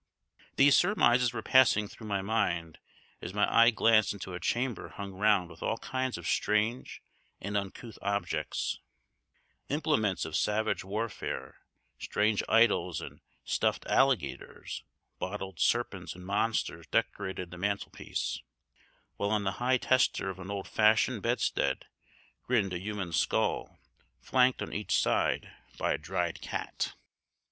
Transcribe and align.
These 0.55 0.75
surmises 0.75 1.31
were 1.31 1.43
passing 1.43 1.87
through 1.87 2.07
my 2.07 2.23
mind 2.23 2.79
as 3.21 3.35
my 3.35 3.47
eye 3.55 3.69
glanced 3.69 4.13
into 4.13 4.33
a 4.33 4.39
chamber 4.39 4.89
hung 4.89 5.11
round 5.13 5.51
with 5.51 5.61
all 5.61 5.77
kinds 5.77 6.17
of 6.17 6.25
strange 6.25 7.03
and 7.39 7.55
uncouth 7.55 7.99
objects 8.01 8.79
implements 9.69 10.25
of 10.25 10.35
savage 10.35 10.83
warfare, 10.83 11.59
strange 11.99 12.41
idols 12.49 12.99
and 12.99 13.21
stuffed 13.45 13.85
alligators; 13.85 14.83
bottled 15.19 15.59
serpents 15.59 16.15
and 16.15 16.25
monsters 16.25 16.87
decorated 16.87 17.51
the 17.51 17.59
mantelpiece; 17.59 18.41
while 19.17 19.29
on 19.29 19.43
the 19.43 19.51
high 19.61 19.77
tester 19.77 20.31
of 20.31 20.39
an 20.39 20.49
old 20.49 20.67
fashioned 20.67 21.21
bedstead 21.21 21.85
grinned 22.41 22.73
a 22.73 22.79
human 22.79 23.13
skull, 23.13 23.77
flanked 24.19 24.63
on 24.63 24.73
each 24.73 24.97
side 24.99 25.53
by 25.77 25.93
a 25.93 25.97
dried 25.99 26.41
cat. 26.41 26.95